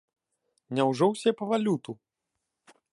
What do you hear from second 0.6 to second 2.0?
Няўжо ўсе па валюту?